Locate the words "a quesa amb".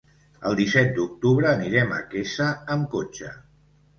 1.97-2.89